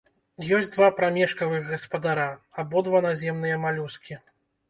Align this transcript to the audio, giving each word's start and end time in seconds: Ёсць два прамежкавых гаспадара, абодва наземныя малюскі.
Ёсць 0.57 0.69
два 0.75 0.87
прамежкавых 0.99 1.67
гаспадара, 1.73 2.25
абодва 2.63 3.03
наземныя 3.09 3.59
малюскі. 3.67 4.21